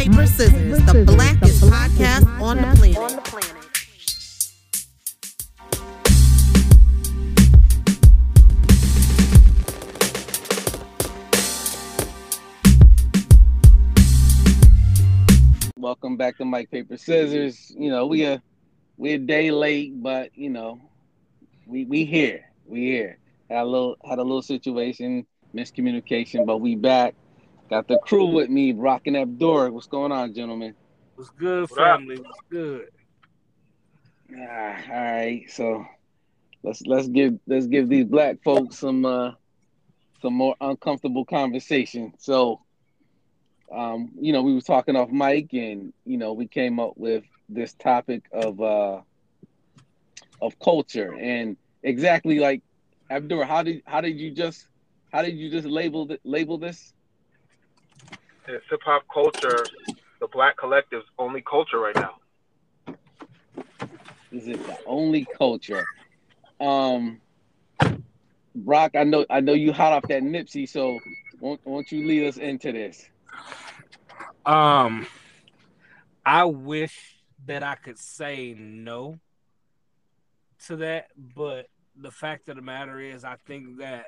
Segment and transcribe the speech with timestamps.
[0.00, 0.12] Mm.
[0.12, 2.96] Paper Scissors, the blackest podcast on the planet.
[15.76, 17.70] Welcome back to Mic Paper Scissors.
[17.76, 18.40] You know, we are
[18.96, 20.80] we a day late, but you know,
[21.66, 22.46] we we here.
[22.66, 23.18] We here.
[23.50, 27.14] Had a little had a little situation, miscommunication, but we back.
[27.70, 29.70] Got the crew with me, rocking up door.
[29.70, 30.74] What's going on, gentlemen?
[31.14, 32.16] What's good, family?
[32.16, 32.86] What's good?
[34.36, 35.44] Ah, all right.
[35.48, 35.84] So
[36.64, 39.32] let's let's give let's give these black folks some uh
[40.20, 42.12] some more uncomfortable conversation.
[42.18, 42.60] So
[43.72, 47.24] um, you know, we were talking off mic and you know, we came up with
[47.48, 49.00] this topic of uh
[50.42, 52.62] of culture and exactly like
[53.10, 54.66] Abdur, how did how did you just
[55.12, 56.92] how did you just label th- label this?
[58.52, 59.64] It's hip hop culture,
[60.20, 62.16] the black collective's only culture right now.
[64.32, 65.84] Is it the only culture?
[66.60, 67.20] Um
[68.54, 70.98] Brock, I know I know you hot off that Nipsey, so
[71.40, 73.08] won't, won't you lead us into this?
[74.44, 75.06] Um,
[76.26, 79.20] I wish that I could say no
[80.66, 84.06] to that, but the fact of the matter is, I think that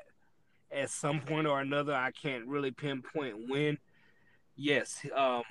[0.71, 3.77] at some point or another, I can't really pinpoint when.
[4.55, 5.43] Yes, um,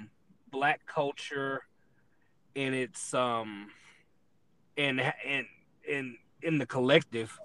[0.51, 1.63] black culture
[2.55, 3.71] and its um
[4.77, 5.47] and and
[5.91, 7.39] and in the collective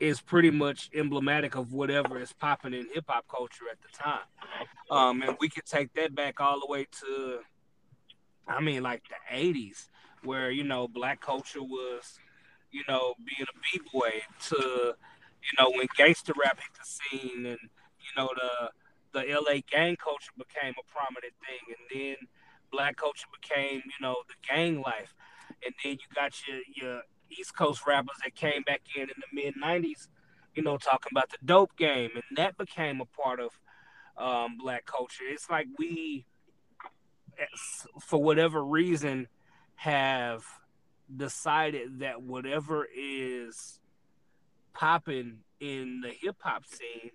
[0.00, 4.26] is pretty much emblematic of whatever is popping in hip hop culture at the time.
[4.90, 7.38] Um, and we could take that back all the way to,
[8.48, 9.88] I mean, like the 80s,
[10.24, 12.18] where, you know, black culture was,
[12.72, 14.10] you know, being a B boy
[14.48, 18.70] to, you know, when gangster rap hit the scene and, you know, the,
[19.12, 21.74] the LA gang culture became a prominent thing.
[21.76, 22.16] And then
[22.70, 25.14] black culture became, you know, the gang life.
[25.64, 29.26] And then you got your, your East Coast rappers that came back in in the
[29.32, 30.08] mid '90s,
[30.54, 33.50] you know, talking about the dope game, and that became a part of
[34.16, 35.24] um, black culture.
[35.26, 36.26] It's like we,
[38.00, 39.28] for whatever reason,
[39.76, 40.44] have
[41.14, 43.80] decided that whatever is
[44.74, 47.10] popping in the hip hop scene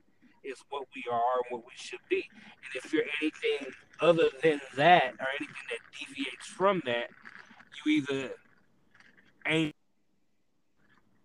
[0.47, 2.24] is what we are and what we should be.
[2.41, 7.09] And if you're anything other than that or anything that deviates from that,
[7.85, 8.31] you either
[9.46, 9.75] ain't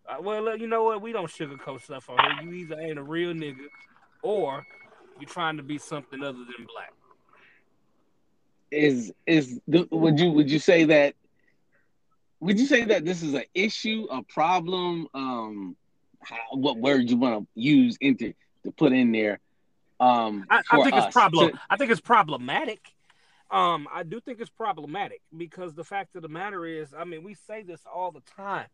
[0.09, 1.01] uh, well, you know what?
[1.01, 2.51] We don't sugarcoat stuff on here.
[2.51, 3.67] You either ain't a real nigga,
[4.23, 4.65] or
[5.21, 6.93] you're trying to be something other than black.
[8.71, 11.15] Is is would you would you say that?
[12.41, 15.07] Would you say that this is an issue, a problem?
[15.15, 15.77] Um,
[16.21, 18.33] how, what word you want to use into
[18.65, 19.41] to put in there?
[20.01, 21.53] Um, I, I think it's problem.
[21.53, 21.61] To...
[21.71, 22.93] I think it's problematic.
[23.51, 27.23] Um, I do think it's problematic because the fact of the matter is, I mean,
[27.23, 28.67] we say this all the time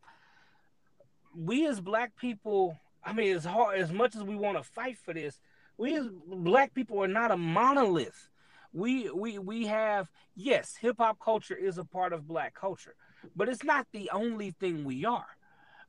[1.39, 4.99] we as black people, I mean, as hard as much as we want to fight
[4.99, 5.41] for this,
[5.77, 8.29] we as black people are not a monolith.
[8.73, 12.95] We we we have yes, hip hop culture is a part of black culture,
[13.35, 15.27] but it's not the only thing we are.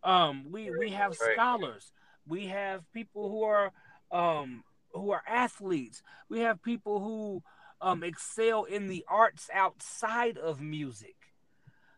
[0.03, 1.91] Um, we we have scholars,
[2.27, 3.71] we have people who are
[4.11, 7.43] um who are athletes, we have people who
[7.81, 11.15] um excel in the arts outside of music.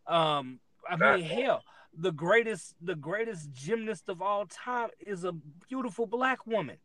[0.07, 1.63] Um, I mean, hell,
[1.97, 5.33] the greatest the greatest gymnast of all time is a
[5.69, 6.77] beautiful black woman.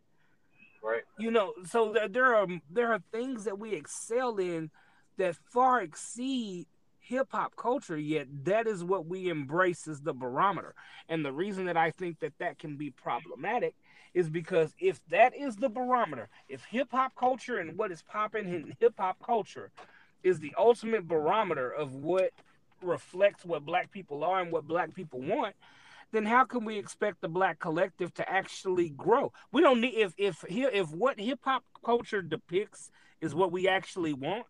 [0.83, 1.03] Right.
[1.19, 4.71] You know, so there are there are things that we excel in
[5.17, 6.67] that far exceed
[7.07, 10.75] hip hop culture yet that is what we embrace as the barometer
[11.09, 13.77] and the reason that i think that that can be problematic
[14.17, 18.49] is because if that is the barometer if hip hop culture and what is popping
[18.49, 19.71] in hip hop culture
[20.23, 22.31] is the ultimate barometer of what
[22.83, 25.55] reflects what black people are and what black people want,
[26.13, 29.33] then how can we expect the black collective to actually grow?
[29.53, 32.91] We don't need if if if what hip hop culture depicts
[33.21, 34.47] is what we actually want,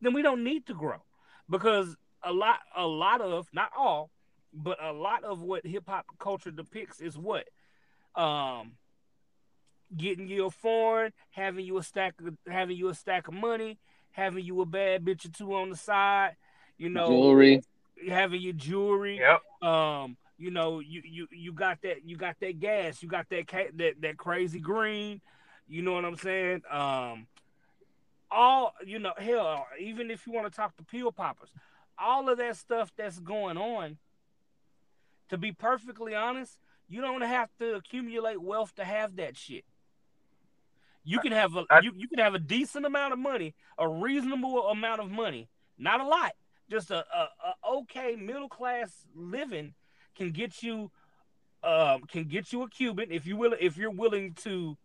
[0.00, 1.02] then we don't need to grow.
[1.50, 4.10] Because a lot a lot of not all,
[4.52, 7.48] but a lot of what hip hop culture depicts is what
[8.14, 8.72] um
[9.96, 13.78] getting you a foreign, having you a stack of having you a stack of money,
[14.12, 16.36] having you a bad bitch or two on the side,
[16.76, 17.62] you know, jewelry,
[18.08, 19.18] having your jewelry.
[19.18, 19.68] Yep.
[19.68, 23.48] Um, you know, you you you got that you got that gas, you got that
[23.76, 25.20] that that crazy green.
[25.66, 26.62] You know what I'm saying?
[26.70, 27.26] Um,
[28.30, 31.50] all you know, hell, even if you want to talk to pill poppers,
[31.98, 33.98] all of that stuff that's going on.
[35.30, 36.56] To be perfectly honest,
[36.88, 39.64] you don't have to accumulate wealth to have that shit.
[41.08, 43.88] You can have a I- you, you can have a decent amount of money, a
[43.88, 46.32] reasonable amount of money, not a lot,
[46.70, 49.72] just a, a, a okay middle class living
[50.14, 50.90] can get you
[51.62, 54.76] um can get you a Cuban if you will if you're willing to,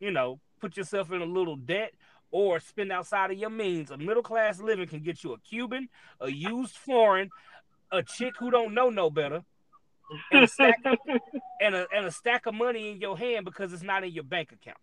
[0.00, 1.92] you know, put yourself in a little debt
[2.30, 3.90] or spend outside of your means.
[3.90, 5.88] A middle class living can get you a Cuban,
[6.20, 7.30] a used foreign,
[7.90, 9.42] a chick who don't know no better,
[10.30, 10.78] and a stack
[11.62, 14.24] and a and a stack of money in your hand because it's not in your
[14.24, 14.76] bank account.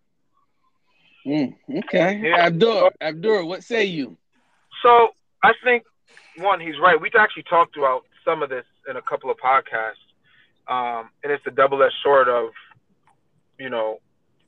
[1.25, 2.19] Mm, okay.
[2.23, 2.47] Yeah.
[2.47, 4.17] Abdur, Abdur, what say you?
[4.83, 5.09] So
[5.43, 5.83] I think
[6.37, 6.99] one, he's right.
[6.99, 10.01] We've actually talked about some of this in a couple of podcasts,
[10.67, 12.49] um, and it's the double-edged sword of,
[13.59, 13.99] you know,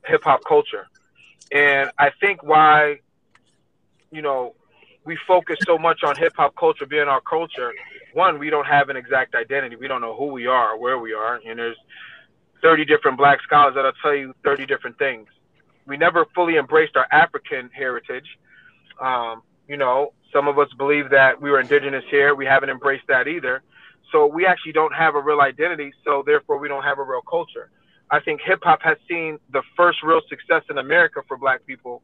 [0.06, 0.88] hip hop culture.
[1.52, 3.00] And I think why,
[4.12, 4.56] you know,
[5.06, 7.74] we focus so much on hip hop culture being our culture.
[8.14, 9.76] One, we don't have an exact identity.
[9.76, 11.40] We don't know who we are or where we are.
[11.46, 11.78] And there's
[12.62, 15.28] 30 different black scholars that'll tell you 30 different things.
[15.86, 18.26] We never fully embraced our African heritage.
[19.00, 22.36] Um, you know, some of us believe that we were indigenous here.
[22.36, 23.62] We haven't embraced that either.
[24.12, 25.92] So we actually don't have a real identity.
[26.04, 27.70] So therefore, we don't have a real culture.
[28.12, 32.02] I think hip hop has seen the first real success in America for black people.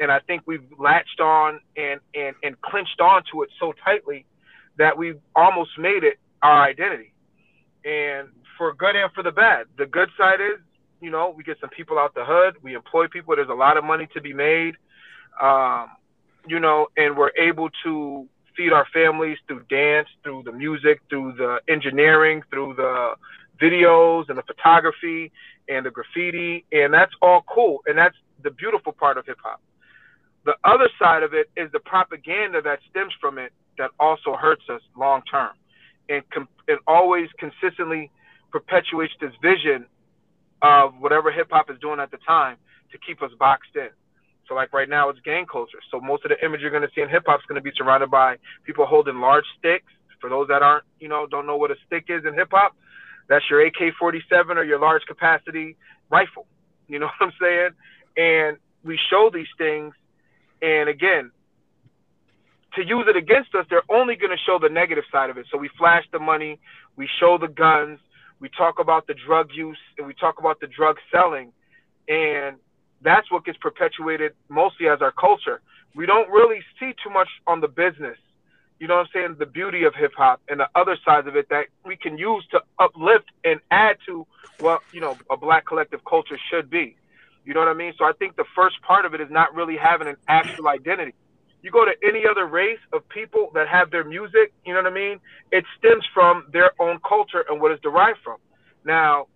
[0.00, 4.24] And I think we've latched on and, and, and clinched onto it so tightly
[4.78, 7.12] that we've almost made it our identity.
[7.84, 9.66] And for good and for the bad.
[9.76, 10.58] The good side is,
[11.02, 13.76] you know, we get some people out the hood, we employ people, there's a lot
[13.76, 14.76] of money to be made.
[15.40, 15.88] Um,
[16.46, 21.32] you know, and we're able to feed our families through dance, through the music, through
[21.32, 23.14] the engineering, through the
[23.60, 25.32] videos and the photography
[25.68, 27.80] and the graffiti, and that's all cool.
[27.86, 29.60] And that's the beautiful part of hip hop.
[30.44, 34.64] The other side of it is the propaganda that stems from it that also hurts
[34.68, 35.50] us long term,
[36.08, 38.10] and com- and always consistently
[38.50, 39.86] perpetuates this vision
[40.62, 42.56] of whatever hip hop is doing at the time
[42.92, 43.88] to keep us boxed in.
[44.48, 45.78] So like right now it's gang culture.
[45.90, 47.62] So most of the image you're going to see in hip hop is going to
[47.62, 49.92] be surrounded by people holding large sticks.
[50.20, 52.76] For those that aren't, you know, don't know what a stick is in hip hop,
[53.28, 55.76] that's your AK-47 or your large capacity
[56.10, 56.46] rifle.
[56.86, 57.70] You know what I'm saying?
[58.16, 59.94] And we show these things,
[60.60, 61.32] and again,
[62.74, 65.46] to use it against us, they're only going to show the negative side of it.
[65.50, 66.58] So we flash the money,
[66.96, 67.98] we show the guns,
[68.42, 71.52] we talk about the drug use, and we talk about the drug selling,
[72.08, 72.56] and
[73.00, 75.60] that's what gets perpetuated mostly as our culture.
[75.94, 78.18] We don't really see too much on the business.
[78.80, 79.36] You know what I'm saying?
[79.38, 82.44] The beauty of hip hop and the other sides of it that we can use
[82.50, 84.26] to uplift and add to
[84.58, 86.96] what, you know, a black collective culture should be.
[87.44, 87.92] You know what I mean?
[87.96, 91.14] So I think the first part of it is not really having an actual identity.
[91.62, 94.90] You go to any other race of people that have their music, you know what
[94.92, 95.20] I mean?
[95.52, 98.38] It stems from their own culture and what it's derived from.
[98.84, 99.26] Now,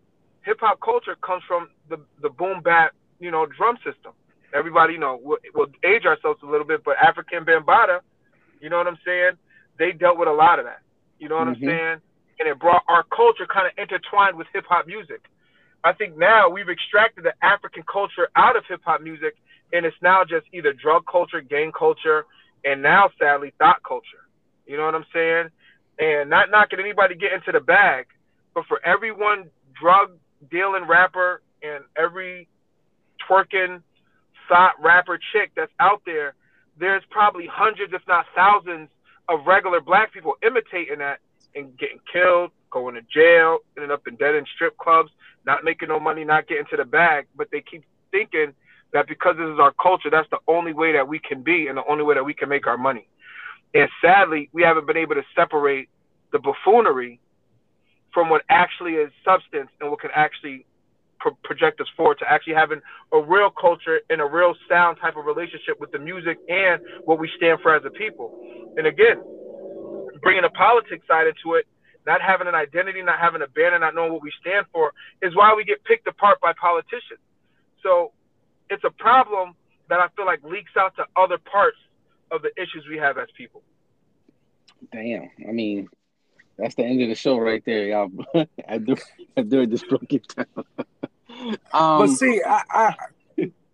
[0.45, 4.13] hip hop culture comes from the, the boom bap you know, drum system.
[4.55, 8.01] Everybody, you know, we'll, we'll age ourselves a little bit, but Afrika Bambaataa,
[8.61, 9.33] you know what I'm saying?
[9.79, 10.81] They dealt with a lot of that.
[11.19, 11.57] You know what Mhm.
[11.57, 12.01] I'm saying?
[12.41, 15.23] And it brought our culture kind of intertwined with hip hop music.
[15.85, 19.37] I think now we've extracted the African culture out of hip hop music,
[19.73, 22.25] and it's now just either drug culture, gang culture,
[22.65, 24.27] and now sadly thought culture.
[24.67, 25.49] You know what I'm saying?
[25.99, 28.07] And not knocking anybody get into the bag,
[28.55, 30.13] but for every one drug
[30.51, 32.49] dealing rapper and every
[33.29, 33.83] twerking
[34.49, 36.35] thought rapper chick that's out there,
[36.79, 38.89] there's probably hundreds, if not thousands,
[39.29, 41.19] of regular black people imitating that
[41.55, 45.11] and getting killed, going to jail, ending up in dead end strip clubs,
[45.47, 47.27] not making no money, not getting to the bag.
[47.37, 48.53] But they keep thinking
[48.93, 51.77] that because this is our culture, that's the only way that we can be and
[51.77, 53.09] the only way that we can make our money.
[53.75, 55.89] And sadly, we haven't been able to separate
[56.33, 57.21] the buffoonery
[58.13, 60.65] from what actually is substance and what can actually
[61.21, 62.81] pro- project us forward to actually having
[63.13, 67.19] a real culture and a real sound type of relationship with the music and what
[67.19, 68.33] we stand for as a people.
[68.77, 69.17] And again,
[70.23, 71.67] bringing the politics side into it,
[72.07, 75.35] not having an identity, not having a banner, not knowing what we stand for, is
[75.35, 77.21] why we get picked apart by politicians.
[77.83, 78.13] So
[78.71, 79.55] it's a problem
[79.89, 81.79] that I feel like leaks out to other parts
[82.31, 83.63] of the issues we have as people.
[84.93, 85.31] Damn.
[85.49, 85.89] I mean,
[86.59, 88.11] that's the end of the show right there, y'all.
[88.69, 88.97] Abdur,
[89.37, 90.47] Abdur just broke it down.
[91.73, 92.95] um, but see, I, I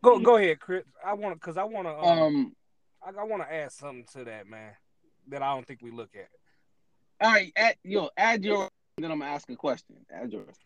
[0.02, 0.84] go go ahead, Chris.
[1.04, 2.56] I want to because I want to um, um,
[3.04, 4.72] I, I want to add something to that, man.
[5.28, 6.28] That I don't think we look at.
[7.24, 8.68] all right, add, yo, add your.
[8.98, 9.96] Then I'm gonna ask a question.
[10.12, 10.56] Add yours.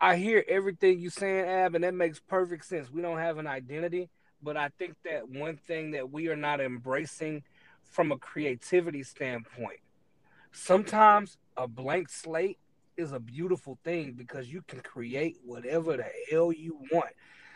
[0.00, 2.90] I hear everything you're saying, Ab, and that makes perfect sense.
[2.90, 4.08] We don't have an identity,
[4.42, 7.42] but I think that one thing that we are not embracing
[7.82, 9.80] from a creativity standpoint,
[10.52, 12.58] sometimes a blank slate
[12.96, 17.12] is a beautiful thing because you can create whatever the hell you want.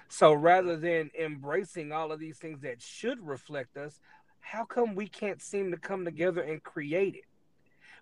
[0.09, 4.01] So rather than embracing all of these things that should reflect us,
[4.41, 7.25] how come we can't seem to come together and create it?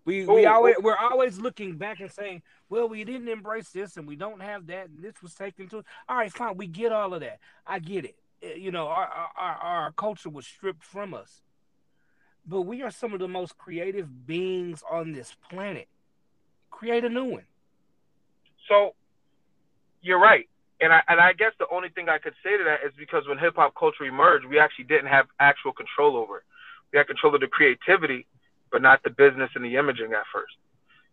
[0.05, 3.97] We we Ooh, always we're always looking back and saying, well, we didn't embrace this
[3.97, 5.85] and we don't have that, and this was taken to.
[6.09, 7.39] All right, fine, we get all of that.
[7.67, 8.17] I get it.
[8.43, 11.43] Eh, You know, our our, our culture was stripped from us,
[12.47, 15.89] but we are some of the most creative beings on this planet.
[16.71, 17.47] Create a new one.
[18.69, 18.95] So
[20.03, 20.49] you're right.
[20.81, 23.27] And I and I guess the only thing I could say to that is because
[23.29, 26.45] when hip hop culture emerged, we actually didn't have actual control over it.
[26.93, 28.27] We had control of the creativity,
[28.73, 30.55] but not the business and the imaging at first.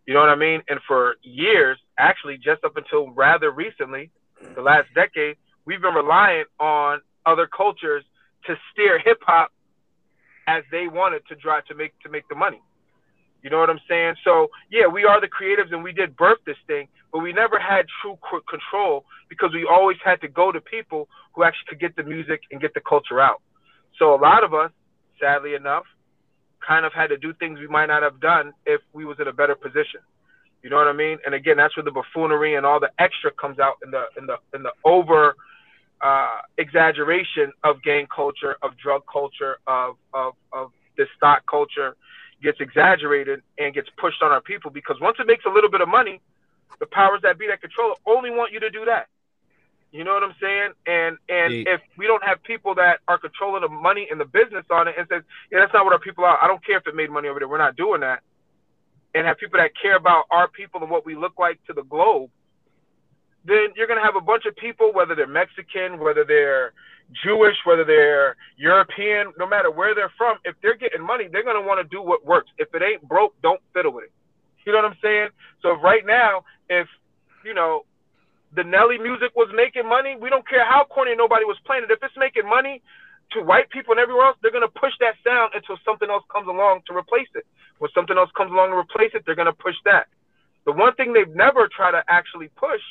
[0.06, 0.62] You know what I mean?
[0.68, 4.10] And for years, actually just up until rather recently,
[4.56, 5.36] the last decade,
[5.66, 8.02] we've been reliant on other cultures
[8.46, 9.52] to steer hip hop
[10.48, 12.60] as they wanted to drive to make to make the money.
[13.42, 14.14] You know what I'm saying?
[14.24, 17.58] So yeah, we are the creatives and we did birth this thing, but we never
[17.58, 21.96] had true control because we always had to go to people who actually could get
[21.96, 23.42] the music and get the culture out.
[23.98, 24.70] So a lot of us,
[25.20, 25.84] sadly enough,
[26.66, 29.28] kind of had to do things we might not have done if we was in
[29.28, 30.00] a better position.
[30.62, 31.18] You know what I mean?
[31.24, 34.26] And again, that's where the buffoonery and all the extra comes out in the in
[34.26, 35.34] the in the over
[36.02, 41.96] uh, exaggeration of gang culture, of drug culture, of of of this stock culture
[42.42, 45.80] gets exaggerated and gets pushed on our people because once it makes a little bit
[45.80, 46.20] of money,
[46.78, 49.08] the powers that be that control it only want you to do that.
[49.92, 50.72] You know what I'm saying?
[50.86, 51.74] And and Yeah.
[51.74, 54.94] if we don't have people that are controlling the money and the business on it
[54.96, 56.38] and says, yeah, that's not what our people are.
[56.42, 57.48] I don't care if it made money over there.
[57.48, 58.22] We're not doing that.
[59.14, 61.82] And have people that care about our people and what we look like to the
[61.82, 62.30] globe,
[63.44, 66.72] then you're gonna have a bunch of people, whether they're Mexican, whether they're
[67.24, 71.60] Jewish, whether they're European, no matter where they're from, if they're getting money, they're gonna
[71.60, 72.50] want to do what works.
[72.58, 74.12] If it ain't broke, don't fiddle with it.
[74.64, 75.30] You know what I'm saying?
[75.62, 76.86] So if right now, if
[77.44, 77.84] you know
[78.54, 81.90] the Nelly music was making money, we don't care how corny nobody was playing it.
[81.90, 82.82] If it's making money
[83.32, 86.48] to white people and everywhere else, they're gonna push that sound until something else comes
[86.48, 87.46] along to replace it.
[87.78, 90.08] When something else comes along to replace it, they're gonna push that.
[90.66, 92.82] The one thing they've never tried to actually push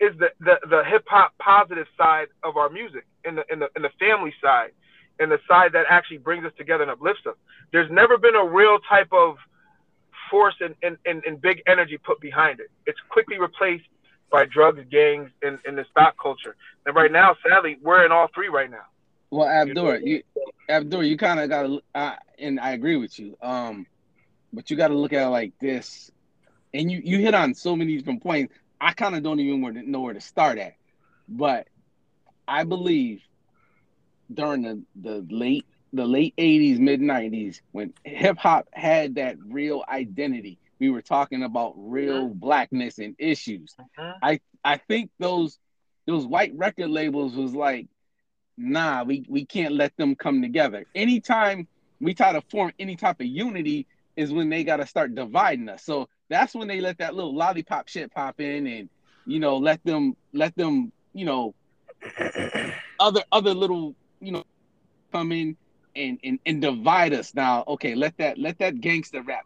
[0.00, 3.68] is the, the, the hip hop positive side of our music and the, and the
[3.76, 4.72] and the family side
[5.20, 7.36] and the side that actually brings us together and uplifts us.
[7.72, 9.36] There's never been a real type of
[10.30, 12.70] force and, and, and, and big energy put behind it.
[12.86, 13.84] It's quickly replaced
[14.30, 16.56] by drugs, gangs, and, and the stock culture.
[16.86, 18.84] And right now, sadly, we're in all three right now.
[19.30, 20.22] Well, Abdur, you
[20.68, 23.36] Abdur, you kind of got to, uh, and I agree with you.
[23.40, 23.86] Um,
[24.52, 26.10] but you got to look at it like this,
[26.74, 28.54] and you you hit on so many different points.
[28.80, 30.74] I kind of don't even know where to start at,
[31.28, 31.68] but
[32.48, 33.20] I believe
[34.32, 39.84] during the the late the late '80s, mid '90s, when hip hop had that real
[39.88, 42.34] identity, we were talking about real uh-huh.
[42.34, 43.74] blackness and issues.
[43.78, 44.14] Uh-huh.
[44.22, 45.58] I I think those
[46.06, 47.86] those white record labels was like,
[48.56, 50.86] nah, we we can't let them come together.
[50.94, 51.68] Anytime
[52.00, 55.68] we try to form any type of unity is when they got to start dividing
[55.68, 55.84] us.
[55.84, 58.88] So that's when they let that little lollipop shit pop in, and
[59.26, 61.54] you know let them let them you know
[63.00, 64.44] other other little you know
[65.12, 65.56] come in
[65.94, 67.34] and and, and divide us.
[67.34, 69.44] Now, okay, let that let that gangster rap.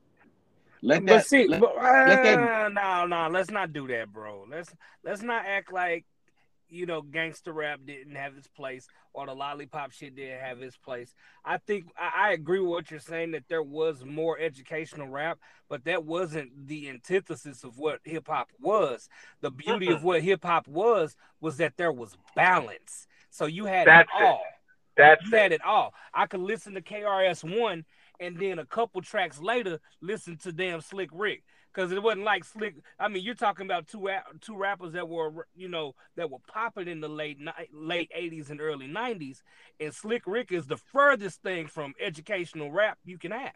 [0.84, 4.12] Let that but see, let- but, let that- uh, no, no, let's not do that,
[4.12, 4.44] bro.
[4.48, 4.72] Let's
[5.02, 6.04] let's not act like
[6.68, 10.76] you know gangster rap didn't have its place or the lollipop shit didn't have its
[10.76, 11.14] place.
[11.44, 15.38] I think I, I agree with what you're saying that there was more educational rap,
[15.68, 19.08] but that wasn't the antithesis of what hip hop was.
[19.40, 23.06] The beauty of what hip hop was was that there was balance.
[23.30, 24.26] So you had That's it it.
[24.26, 24.42] all.
[24.96, 25.92] That's You had it all.
[26.12, 27.84] I could listen to KRS One
[28.21, 31.42] and then a couple tracks later listen to damn Slick Rick
[31.75, 32.76] because it wasn't like Slick.
[32.99, 34.09] I mean, you're talking about two
[34.40, 38.50] two rappers that were you know that were popping in the late ni- late '80s
[38.50, 39.38] and early '90s,
[39.80, 43.52] and Slick Rick is the furthest thing from educational rap you can have.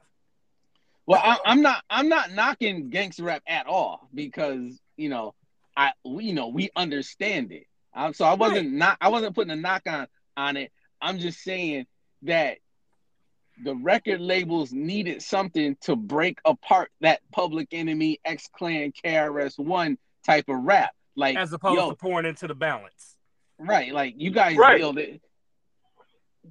[1.07, 1.83] Well, I, I'm not.
[1.88, 5.35] I'm not knocking gangster rap at all because you know,
[5.77, 7.65] I we you know we understand it.
[7.95, 8.99] Um, so I wasn't not.
[9.00, 10.73] I wasn't putting a knock on on it.
[11.00, 11.87] I'm just saying
[12.23, 12.59] that
[13.62, 19.99] the record labels needed something to break apart that Public Enemy, X Clan, KRS One
[20.25, 20.91] type of rap.
[21.17, 23.17] Like As opposed yo, to pouring into the balance.
[23.59, 24.79] Right, like you guys Right.
[24.79, 25.21] feel that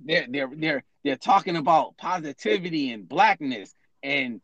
[0.04, 3.74] they're they're they're they're talking about positivity and blackness,
[4.04, 4.42] and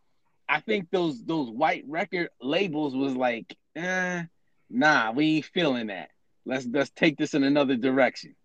[0.47, 4.23] I think those those white record labels was like, eh,
[4.69, 6.09] nah, we ain't feeling that.
[6.45, 8.35] Let's let's take this in another direction.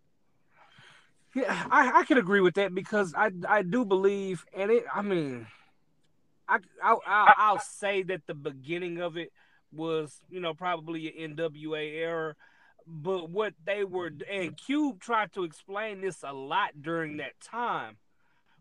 [1.34, 4.84] Yeah, I, I could agree with that because I I do believe, and it.
[4.92, 5.46] I mean,
[6.48, 9.32] I I'll, I'll, I'll say that the beginning of it
[9.72, 12.36] was you know probably an NWA error,
[12.86, 17.98] but what they were and Cube tried to explain this a lot during that time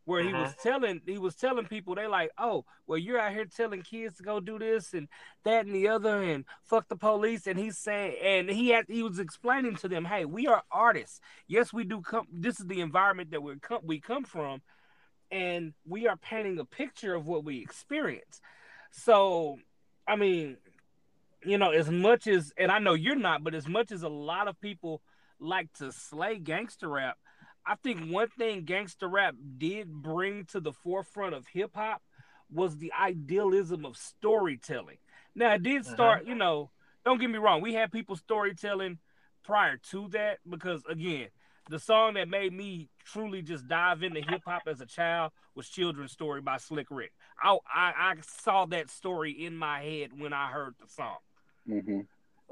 [0.07, 0.63] where he was uh-huh.
[0.63, 4.23] telling he was telling people they like, oh, well, you're out here telling kids to
[4.23, 5.09] go do this and
[5.43, 7.45] that and the other and fuck the police.
[7.45, 11.19] And he's saying, and he had he was explaining to them, hey, we are artists.
[11.45, 12.25] Yes, we do come.
[12.31, 14.61] This is the environment that we come we come from,
[15.29, 18.39] and we are painting a picture of what we experience.
[18.91, 19.57] So,
[20.07, 20.55] I mean,
[21.43, 24.09] you know, as much as and I know you're not, but as much as a
[24.09, 25.01] lot of people
[25.37, 27.17] like to slay gangster rap
[27.67, 32.01] I think one thing gangster rap did bring to the forefront of hip hop
[32.49, 34.97] was the idealism of storytelling.
[35.35, 36.29] Now it did start, uh-huh.
[36.29, 36.71] you know,
[37.03, 38.99] don't get me wrong, we had people storytelling
[39.43, 41.27] prior to that because again,
[41.69, 45.67] the song that made me truly just dive into hip hop as a child was
[45.67, 47.11] Children's Story by Slick Rick.
[47.43, 51.17] I, I, I saw that story in my head when I heard the song.
[51.69, 52.01] Mm-hmm.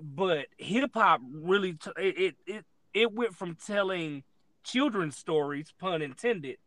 [0.01, 4.23] But hip hop really t- it, it it went from telling
[4.65, 6.57] children's stories, pun intended,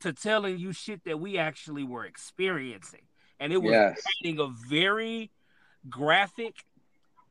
[0.00, 3.02] to telling you shit that we actually were experiencing.
[3.40, 4.02] And it was yes.
[4.22, 5.30] painting a very
[5.88, 6.64] graphic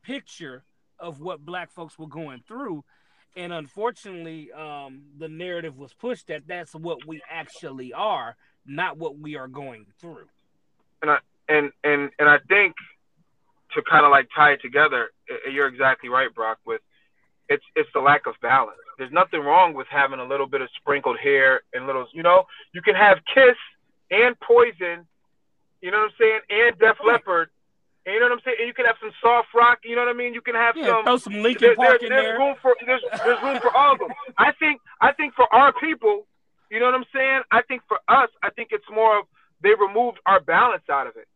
[0.02, 0.64] picture
[0.98, 2.84] of what black folks were going through.
[3.36, 9.18] And unfortunately, um, the narrative was pushed that that's what we actually are, not what
[9.18, 10.26] we are going through.
[11.02, 12.74] And I and and and I think
[13.74, 15.10] to kind of like tie it together,
[15.50, 16.58] you're exactly right, Brock.
[16.64, 16.80] With
[17.48, 18.78] it's it's the lack of balance.
[18.98, 22.44] There's nothing wrong with having a little bit of sprinkled hair and little, you know,
[22.72, 23.56] you can have Kiss
[24.10, 25.06] and Poison,
[25.80, 27.50] you know what I'm saying, and Def Leppard.
[28.06, 28.56] And you know what I'm saying?
[28.60, 29.78] And you can have some soft rock.
[29.82, 30.34] You know what I mean?
[30.34, 31.04] You can have yeah, some.
[31.04, 32.38] Throw some Linkin Park there, in there's there.
[32.38, 34.10] Room for, there's, there's room for all of them.
[34.36, 34.80] I think.
[35.00, 36.26] I think for our people,
[36.70, 37.40] you know what I'm saying?
[37.50, 39.24] I think for us, I think it's more of
[39.62, 41.26] they removed our balance out of it.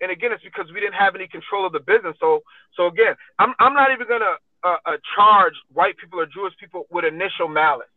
[0.00, 2.16] And again, it's because we didn't have any control of the business.
[2.20, 2.42] So,
[2.76, 6.86] so again, I'm I'm not even gonna uh, uh, charge white people or Jewish people
[6.90, 7.88] with initial malice.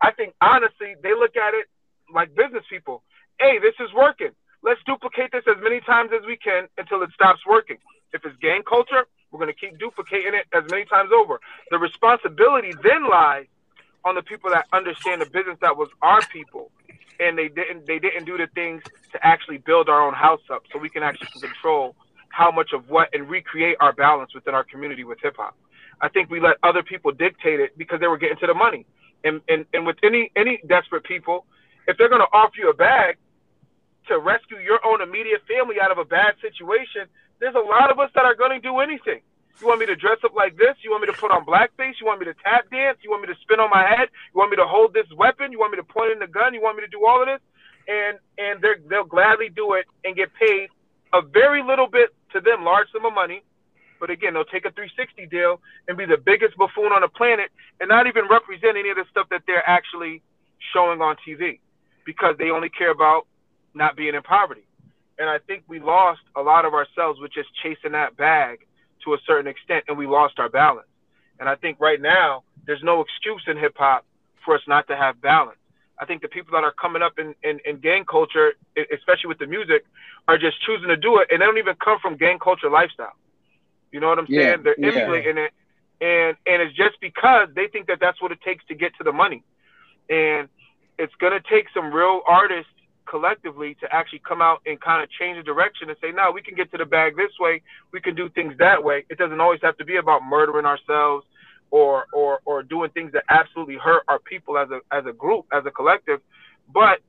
[0.00, 1.66] I think honestly, they look at it
[2.12, 3.02] like business people.
[3.38, 4.30] Hey, this is working.
[4.62, 7.78] Let's duplicate this as many times as we can until it stops working.
[8.12, 11.40] If it's gang culture, we're going to keep duplicating it as many times over.
[11.70, 13.46] The responsibility then lies
[14.04, 16.70] on the people that understand the business that was our people,
[17.18, 20.62] and they didn't they didn't do the things to actually build our own house up,
[20.72, 21.94] so we can actually control
[22.28, 25.56] how much of what and recreate our balance within our community with hip hop.
[26.02, 28.84] I think we let other people dictate it because they were getting to the money.
[29.24, 31.46] And and, and with any any desperate people,
[31.86, 33.16] if they're gonna offer you a bag
[34.08, 37.06] to rescue your own immediate family out of a bad situation,
[37.38, 39.20] there's a lot of us that are gonna do anything.
[39.60, 40.74] You want me to dress up like this?
[40.82, 42.00] You want me to put on blackface?
[42.00, 42.98] You want me to tap dance?
[43.02, 44.08] You want me to spin on my head?
[44.34, 45.52] You want me to hold this weapon?
[45.52, 46.52] You want me to point in the gun?
[46.52, 47.40] You want me to do all of this?
[47.86, 50.68] And and they they'll gladly do it and get paid
[51.12, 53.42] a very little bit to them, large sum of money,
[54.02, 57.52] but again, they'll take a 360 deal and be the biggest buffoon on the planet
[57.78, 60.20] and not even represent any of the stuff that they're actually
[60.74, 61.60] showing on TV
[62.04, 63.28] because they only care about
[63.74, 64.66] not being in poverty.
[65.20, 68.66] And I think we lost a lot of ourselves with just chasing that bag
[69.04, 70.88] to a certain extent and we lost our balance.
[71.38, 74.04] And I think right now, there's no excuse in hip hop
[74.44, 75.58] for us not to have balance.
[76.00, 78.54] I think the people that are coming up in, in, in, gang culture,
[78.92, 79.84] especially with the music,
[80.26, 83.14] are just choosing to do it, and they don't even come from gang culture lifestyle.
[83.92, 84.40] You know what I'm saying?
[84.40, 85.44] Yeah, They're emulating yeah.
[85.44, 85.52] it,
[86.00, 89.04] and and it's just because they think that that's what it takes to get to
[89.04, 89.44] the money,
[90.10, 90.48] and
[90.98, 92.72] it's gonna take some real artists
[93.06, 96.40] collectively to actually come out and kind of change the direction and say, no, we
[96.40, 97.60] can get to the bag this way.
[97.92, 99.04] We can do things that way.
[99.10, 101.26] It doesn't always have to be about murdering ourselves
[101.70, 105.46] or or or doing things that absolutely hurt our people as a as a group,
[105.52, 106.20] as a collective.
[106.72, 107.00] But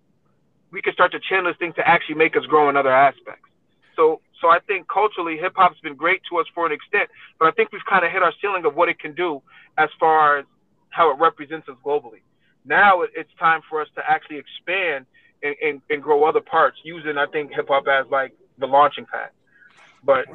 [0.72, 3.48] we can start to channel this thing to actually make us grow in other aspects.
[3.96, 7.48] So so I think culturally, hip hop's been great to us for an extent, but
[7.48, 9.42] I think we've kind of hit our ceiling of what it can do
[9.78, 10.46] as far as
[10.90, 12.20] how it represents us globally.
[12.66, 15.06] Now it's time for us to actually expand
[15.42, 19.06] and, and, and grow other parts using, I think, hip hop as like the launching
[19.06, 19.30] pad.
[20.04, 20.26] But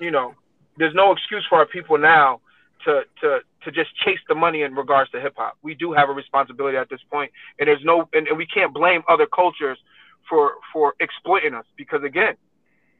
[0.00, 0.34] you know,
[0.78, 2.40] there's no excuse for our people now
[2.86, 5.58] to to to just chase the money in regards to hip hop.
[5.62, 8.72] We do have a responsibility at this point, and there's no and, and we can't
[8.72, 9.78] blame other cultures
[10.28, 12.34] for for exploiting us because again,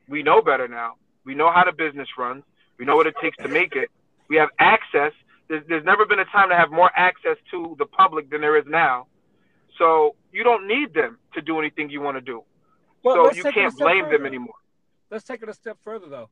[0.09, 0.95] we know better now.
[1.25, 2.45] We know how the business runs.
[2.79, 3.91] We know what it takes to make it.
[4.29, 5.13] We have access.
[5.49, 8.57] There's, there's never been a time to have more access to the public than there
[8.57, 9.07] is now.
[9.79, 12.43] So you don't need them to do anything you want to do.
[13.03, 14.19] Well, so you can't blame further.
[14.19, 14.55] them anymore.
[15.11, 16.31] Let's take it a step further, though.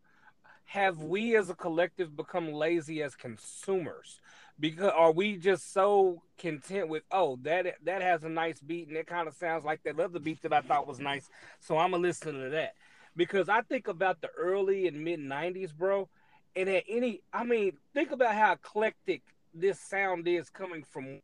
[0.67, 4.21] Have we as a collective become lazy as consumers?
[4.59, 8.97] Because are we just so content with oh that that has a nice beat and
[8.97, 11.29] it kind of sounds like that other beat that I thought was nice,
[11.61, 12.75] so I'm gonna listen to that
[13.17, 16.09] because I think about the early and mid '90s, bro.
[16.55, 21.21] And at any, I mean, think about how eclectic this sound is coming from.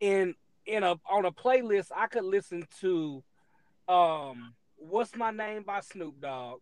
[0.00, 0.34] In
[0.66, 3.22] in a on a playlist, I could listen to,
[3.88, 6.60] um, "What's My Name" by Snoop Dogg.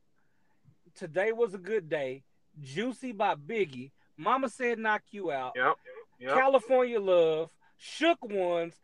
[0.94, 2.22] Today was a good day.
[2.60, 3.90] Juicy by Biggie.
[4.16, 5.52] Mama said knock you out.
[5.56, 5.76] Yep.
[6.20, 6.34] Yep.
[6.34, 8.74] California Love, Shook Ones,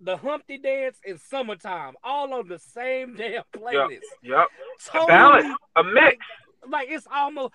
[0.00, 4.00] The Humpty Dance, and Summertime, all on the same damn playlist.
[4.22, 4.46] Yep.
[4.86, 5.56] Totally, Balance.
[5.76, 6.16] A mix.
[6.68, 7.52] like it's almost.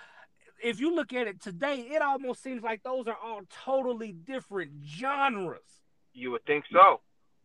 [0.63, 4.71] If you look at it today, it almost seems like those are all totally different
[4.85, 5.59] genres.
[6.13, 7.01] You would think so.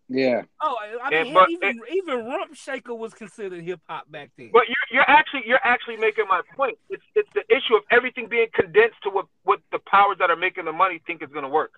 [0.08, 0.42] Yeah.
[0.60, 4.50] Oh, I Yeah, mean, but even even Rump Shaker was considered hip hop back then.
[4.52, 6.78] But you're, you're actually you're actually making my point.
[6.88, 10.36] It's it's the issue of everything being condensed to what, what the powers that are
[10.36, 11.72] making the money think is going to work.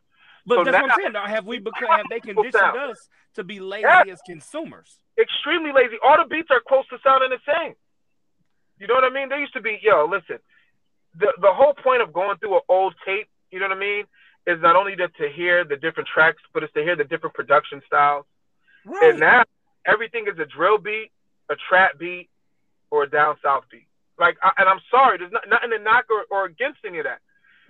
[0.47, 1.13] But so that's what I'm saying.
[1.13, 2.79] Though, have we become have they conditioned sound.
[2.91, 4.03] us to be lazy Yeah.
[4.13, 4.99] as consumers?
[5.21, 5.97] Extremely lazy.
[6.03, 7.75] All the beats are close to sounding the same.
[8.79, 9.29] You know what I mean?
[9.29, 10.07] They used to be yo.
[10.11, 10.39] Listen,
[11.19, 14.05] the the whole point of going through an old tape, you know what I mean,
[14.47, 17.35] is not only to, to hear the different tracks, but it's to hear the different
[17.35, 18.25] production styles.
[18.85, 19.11] Right.
[19.11, 19.45] And now
[19.87, 21.11] everything is a drill beat,
[21.49, 22.29] a trap beat,
[22.91, 23.87] or a down south beat.
[24.19, 27.05] Like, I, and I'm sorry, there's not, nothing to knock or, or against any of
[27.05, 27.21] that.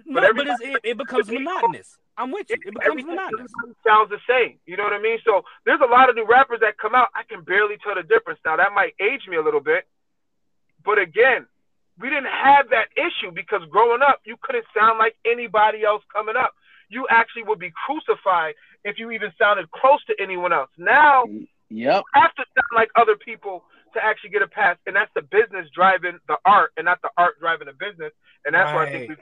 [0.07, 1.99] no, but but, it's, it, it becomes monotonous.
[2.19, 2.57] I'm with you.
[2.57, 3.51] It becomes Everything monotonous.
[3.87, 4.59] sounds the same.
[4.67, 5.19] You know what I mean?
[5.25, 7.09] So there's a lot of new rappers that come out.
[7.15, 8.41] I can barely tell the difference.
[8.45, 9.87] Now that might age me a little bit,
[10.85, 11.47] but again,
[12.01, 16.37] we didn't have that issue because growing up, you couldn't sound like anybody else coming
[16.37, 16.53] up.
[16.89, 20.71] You actually would be crucified if you even sounded close to anyone else.
[20.79, 21.25] Now
[21.71, 22.05] Yep.
[22.15, 25.23] you have to sound like other people to actually get a pass, and that's the
[25.23, 28.13] business driving the art, and not the art driving the business.
[28.45, 29.19] And that's why I think Right.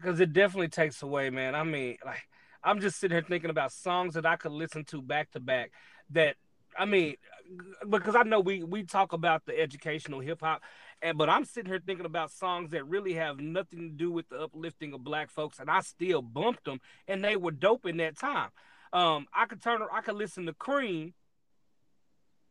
[0.00, 1.54] Because it definitely takes away, man.
[1.54, 2.26] I mean, like
[2.62, 5.72] I'm just sitting here thinking about songs that I could listen to back to back.
[6.10, 6.36] That
[6.78, 7.16] I mean,
[7.88, 10.62] because I know we we talk about the educational hip hop,
[11.02, 14.28] and but I'm sitting here thinking about songs that really have nothing to do with
[14.28, 17.98] the uplifting of black folks, and I still bumped them, and they were dope in
[17.98, 18.50] that time.
[18.92, 21.14] Um, I could turn, I could listen to Cream.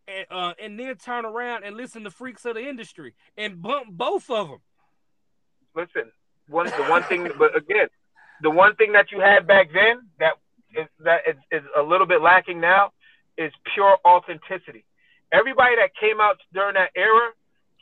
[0.08, 3.90] And, uh, and then turn around and listen to Freaks of the Industry and bump
[3.92, 4.58] both of them.
[5.76, 6.12] listen,
[6.50, 7.88] one the one thing, but again,
[8.42, 10.34] the one thing that you had back then that
[10.76, 12.92] is that is, is a little bit lacking now
[13.38, 14.84] is pure authenticity.
[15.32, 17.32] Everybody that came out during that era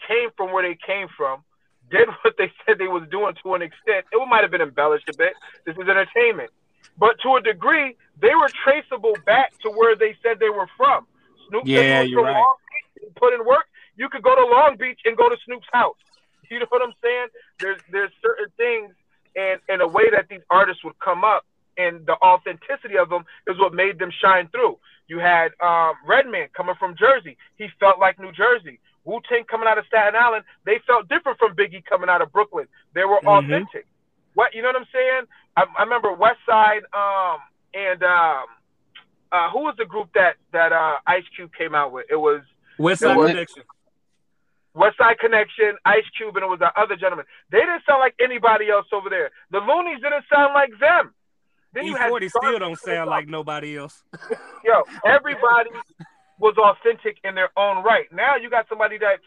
[0.07, 1.43] came from where they came from,
[1.89, 4.05] did what they said they was doing to an extent.
[4.11, 5.33] It might have been embellished a bit.
[5.65, 6.51] This is entertainment,
[6.97, 11.07] but to a degree, they were traceable back to where they said they were from.
[11.49, 12.33] Snoop Yeah, was from right.
[12.33, 13.65] Long Beach and put in work.
[13.95, 15.97] You could go to Long Beach and go to Snoop's house.
[16.51, 17.27] You know what I'm saying?
[17.59, 18.93] There's there's certain things
[19.35, 21.45] and and a way that these artists would come up
[21.77, 24.77] and the authenticity of them is what made them shine through.
[25.07, 27.37] You had um, Redman coming from Jersey.
[27.57, 28.79] He felt like New Jersey.
[29.05, 30.43] Wu Tang coming out of Staten Island.
[30.65, 32.67] They felt different from Biggie coming out of Brooklyn.
[32.93, 33.27] They were Mhm.
[33.45, 33.85] authentic.
[34.33, 35.23] What you know what I'm saying?
[35.55, 37.39] I, I remember West Side um,
[37.73, 38.45] and um,
[39.31, 42.05] uh, who was the group that that uh, Ice Cube came out with?
[42.09, 42.41] It was
[42.77, 43.63] West Side Connection.
[44.77, 47.25] West Side Connection, Ice Cube, and it was the other gentleman.
[47.51, 49.31] They didn't sound like anybody else over there.
[49.49, 51.13] The Luniz didn't sound like them.
[51.73, 54.03] Then you had E40 still don't sound like nobody else.
[54.63, 54.83] yo.
[55.05, 55.71] Everybody
[56.39, 58.05] was authentic in their own right.
[58.13, 59.25] Now you got somebody that's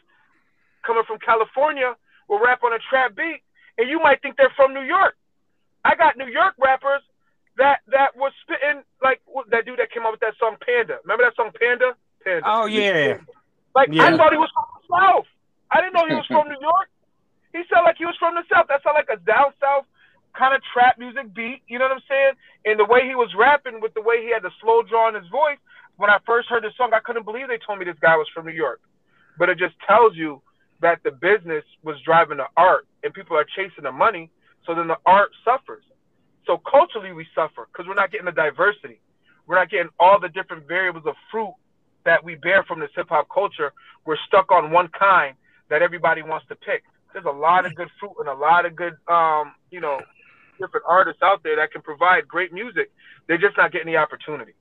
[0.86, 1.96] coming from California
[2.28, 3.42] will rap on a trap beat,
[3.76, 5.16] and you might think they're from New York.
[5.84, 7.02] I got New York rappers
[7.56, 10.98] that that was spitting like that dude that came out with that song Panda.
[11.02, 11.94] Remember that song Panda?
[12.24, 12.42] Panda.
[12.46, 13.18] Oh yeah.
[13.74, 15.26] Like I thought he was from the South.
[15.70, 16.90] I didn't know he was from New York.
[17.52, 18.66] He sounded like he was from the South.
[18.68, 19.86] That sounded like a down south
[20.36, 21.62] kind of trap music beat.
[21.66, 22.34] You know what I'm saying?
[22.64, 25.14] And the way he was rapping, with the way he had the slow draw in
[25.14, 25.58] his voice.
[25.96, 28.26] When I first heard the song, I couldn't believe they told me this guy was
[28.32, 28.80] from New York.
[29.38, 30.40] But it just tells you
[30.80, 34.30] that the business was driving the art, and people are chasing the money.
[34.66, 35.84] So then the art suffers.
[36.46, 39.00] So culturally, we suffer because we're not getting the diversity.
[39.46, 41.52] We're not getting all the different variables of fruit
[42.04, 43.72] that we bear from this hip hop culture.
[44.06, 45.34] We're stuck on one kind
[45.70, 46.82] that everybody wants to pick.
[47.12, 50.00] There's a lot of good fruit and a lot of good, um, you know,
[50.58, 52.92] different artists out there that can provide great music.
[53.26, 54.52] They're just not getting the opportunity.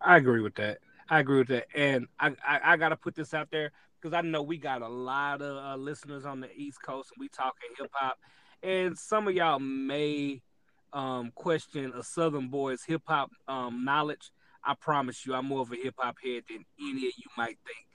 [0.00, 0.78] I agree with that.
[1.10, 1.66] I agree with that.
[1.74, 4.82] And I, I, I got to put this out there because I know we got
[4.82, 8.18] a lot of uh, listeners on the East Coast and we talking hip hop.
[8.62, 10.42] And some of y'all may
[10.92, 14.30] um, question a Southern boy's hip hop um, knowledge.
[14.64, 17.58] I promise you, I'm more of a hip hop head than any of you might
[17.64, 17.86] think.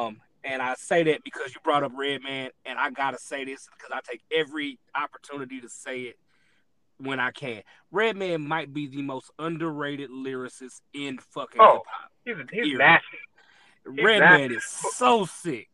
[0.00, 3.68] Um, and I say that because you brought up Redman, and I gotta say this
[3.76, 6.16] because I take every opportunity to say it
[6.98, 7.62] when I can.
[7.90, 11.82] Redman might be the most underrated lyricist in fucking Oh,
[12.24, 12.48] hip hop.
[12.52, 13.18] He's, he's nasty.
[13.84, 15.68] Redman is so sick,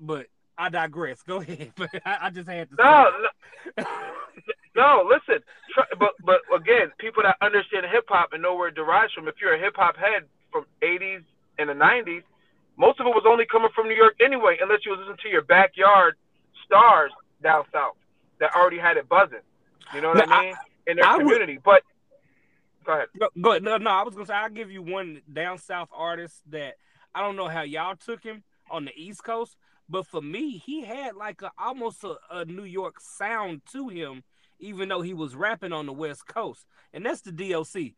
[0.00, 0.26] but
[0.56, 1.22] I digress.
[1.22, 2.76] Go ahead, but I, I just had to.
[2.76, 3.10] No,
[3.76, 3.84] say no,
[4.76, 8.74] No, listen, try, but but again, people that understand hip hop and know where it
[8.74, 9.28] derives from.
[9.28, 11.22] If you're a hip hop head from '80s
[11.58, 12.22] and the '90s,
[12.76, 15.28] most of it was only coming from New York anyway, unless you was listening to
[15.28, 16.14] your backyard
[16.64, 17.94] stars down south
[18.40, 19.38] that already had it buzzing.
[19.94, 20.54] You know what No, I mean?
[20.86, 21.58] In their I would- community.
[21.64, 21.82] But
[22.84, 23.08] go ahead.
[23.18, 23.62] Go, go ahead.
[23.62, 26.74] No, no, I was gonna say I'll give you one down south artist that
[27.14, 29.56] I don't know how y'all took him on the East Coast,
[29.88, 34.24] but for me, he had like a almost a, a New York sound to him,
[34.58, 37.92] even though he was rapping on the West Coast, and that's the DOC.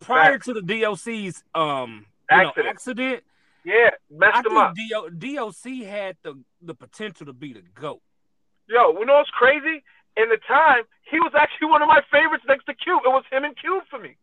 [0.00, 0.46] Prior Facts.
[0.46, 3.22] to the DOC's um you know, Accident.
[3.66, 4.74] Accident, Yeah, messed I them up.
[4.74, 8.00] think DO, DOC had the the potential to be the goat.
[8.68, 9.82] Yo, you know what's crazy?
[10.16, 13.00] In the time, he was actually one of my favorites next to Cube.
[13.04, 14.16] It was him and Cube for me.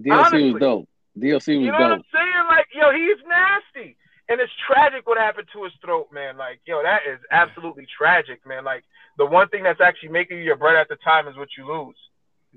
[0.00, 0.52] DOC Honestly.
[0.52, 0.88] was dope.
[1.18, 1.48] DOC was dope.
[1.48, 2.06] You know what I'm dope.
[2.12, 2.44] saying?
[2.48, 3.96] Like, yo, he's nasty.
[4.28, 6.36] And it's tragic what happened to his throat, man.
[6.36, 8.64] Like, yo, that is absolutely tragic, man.
[8.64, 8.84] Like,
[9.18, 11.66] the one thing that's actually making you your bread at the time is what you
[11.70, 11.96] lose.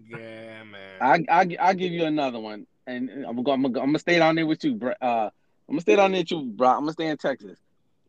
[0.09, 1.01] Yeah, man.
[1.01, 4.17] I I I'll give you another one, and I'm gonna I'm gonna, I'm gonna stay
[4.19, 4.93] down there with you, bro.
[5.01, 5.29] Uh,
[5.67, 6.69] I'm gonna stay down there you, bro.
[6.69, 7.57] I'm gonna stay in Texas.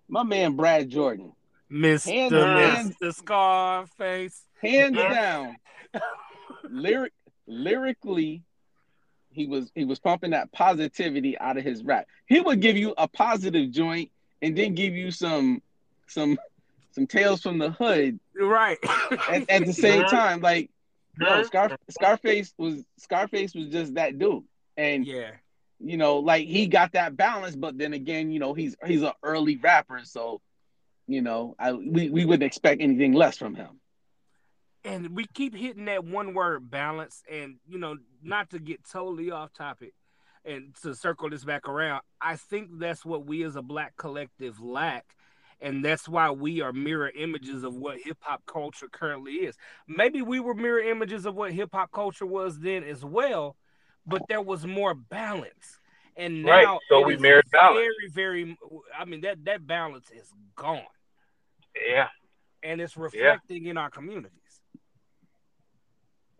[0.08, 1.32] My man Brad Jordan,
[1.70, 2.30] Mr.
[2.30, 3.14] Mr.
[3.14, 4.42] Scarface.
[4.62, 5.56] hands down,
[6.68, 7.12] lyric
[7.46, 8.42] lyrically,
[9.30, 12.06] he was he was pumping that positivity out of his rap.
[12.26, 14.10] He would give you a positive joint
[14.42, 15.60] and then give you some
[16.06, 16.38] some
[16.92, 18.78] some tales from the hood Right.
[19.28, 20.40] at, at the same time.
[20.40, 20.70] Like,
[21.18, 21.42] no.
[21.42, 24.44] Scar Scarface was Scarface was just that dude,
[24.76, 25.32] and yeah.
[25.80, 29.12] You know, like he got that balance, but then again, you know, he's he's an
[29.22, 30.40] early rapper, so
[31.06, 33.80] you know, I we, we wouldn't expect anything less from him.
[34.84, 39.30] and we keep hitting that one word balance and you know not to get totally
[39.30, 39.94] off topic
[40.44, 44.60] and to circle this back around i think that's what we as a black collective
[44.60, 45.04] lack
[45.60, 49.56] and that's why we are mirror images of what hip hop culture currently is
[49.88, 53.56] maybe we were mirror images of what hip hop culture was then as well
[54.08, 55.78] but there was more balance
[56.16, 57.86] and now Right, so we is mirrored balance.
[58.12, 58.58] very very
[58.98, 60.82] i mean that that balance is gone
[61.86, 62.08] Yeah.
[62.62, 64.32] and it's reflecting in our communities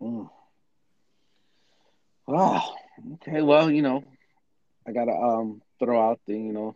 [0.01, 0.29] Mm.
[2.27, 2.61] Oh,
[3.15, 3.41] okay.
[3.41, 4.03] Well, you know,
[4.87, 6.75] I gotta um throw out the you know,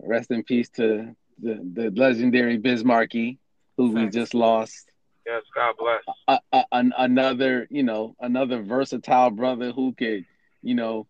[0.00, 3.38] rest in peace to the the legendary Biz Markie,
[3.76, 4.90] who we just lost.
[5.26, 6.02] Yes, God bless.
[6.28, 10.24] a, a, an, another, you know, another versatile brother who could,
[10.62, 11.06] you know,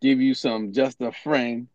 [0.00, 1.68] give you some just a friend,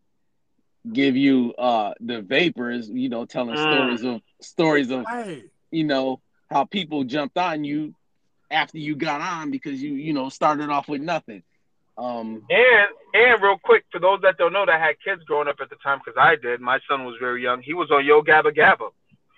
[0.92, 3.60] give you uh the vapors, you know, telling Mm.
[3.60, 7.94] stories of stories of, hey you know, how people jumped on you
[8.52, 11.44] after you got on because you, you know, started off with nothing.
[11.98, 15.58] Um And and real quick, for those that don't know that had kids growing up
[15.62, 17.62] at the time, because I did, my son was very young.
[17.62, 18.90] He was on Yo Gabba Gabba.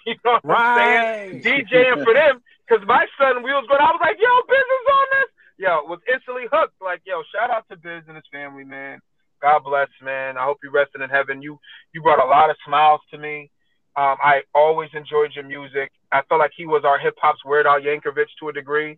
[0.05, 1.43] You know what I'm saying?
[1.43, 1.65] Right.
[1.69, 3.81] DJing for them, because my son, we was going.
[3.81, 6.73] I was like, "Yo, business on this." Yo, was instantly hooked.
[6.81, 8.99] Like, yo, shout out to Biz and his family, man.
[9.41, 10.37] God bless, man.
[10.37, 11.41] I hope you rested in heaven.
[11.41, 11.59] You
[11.93, 13.51] you brought a lot of smiles to me.
[13.95, 15.91] Um, I always enjoyed your music.
[16.11, 18.97] I felt like he was our hip hop's Weird Al Yankovic to a degree.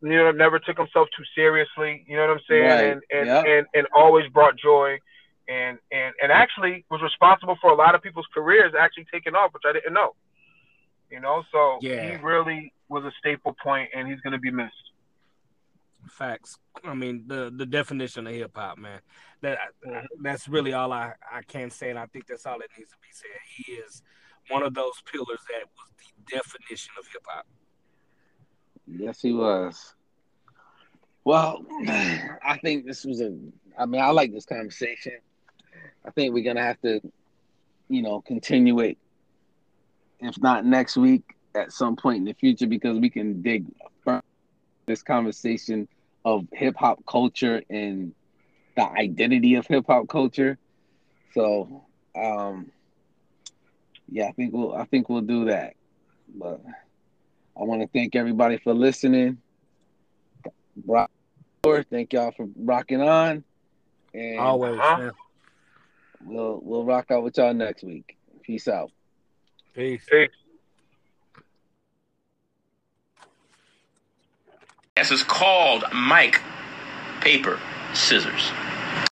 [0.00, 2.04] You know, never took himself too seriously.
[2.08, 2.62] You know what I'm saying?
[2.64, 2.84] Right.
[2.92, 3.44] And and, Yep.
[3.46, 4.98] and and always brought joy.
[5.48, 9.52] And, and and actually was responsible for a lot of people's careers actually taking off,
[9.52, 10.14] which I didn't know.
[11.10, 12.10] You know, so Yeah.
[12.10, 14.72] he really was a staple point, and he's gonna be missed.
[16.08, 16.58] Facts.
[16.84, 19.00] I mean, the the definition of hip hop, man.
[19.40, 20.22] That mm-hmm.
[20.22, 22.96] that's really all I I can say, and I think that's all that needs to
[23.02, 23.30] be said.
[23.56, 24.02] He is
[24.48, 27.46] one of those pillars that was the definition of hip hop.
[28.86, 29.94] Yes, he was.
[31.24, 33.36] Well, I think this was a.
[33.78, 35.18] I mean, I like this conversation.
[36.04, 37.00] I think we're gonna have to,
[37.88, 38.98] you know, continue it.
[40.20, 41.22] If not next week,
[41.54, 43.66] at some point in the future, because we can dig
[44.86, 45.88] this conversation
[46.24, 48.12] of hip hop culture and
[48.76, 50.58] the identity of hip hop culture.
[51.34, 51.84] So,
[52.16, 52.70] um,
[54.08, 54.74] yeah, I think we'll.
[54.74, 55.74] I think we'll do that.
[56.34, 56.60] But
[57.58, 59.38] I want to thank everybody for listening.
[61.90, 63.44] Thank y'all for rocking on.
[64.14, 65.10] And Always, Uh-huh.
[66.24, 66.34] Man.
[66.34, 68.16] we'll we'll rock out with y'all next week.
[68.42, 68.90] Peace out.
[69.74, 70.04] Peace.
[70.10, 70.30] Peace.
[74.96, 76.40] This is called Mic
[77.20, 77.58] Paper
[77.94, 78.50] Scissors.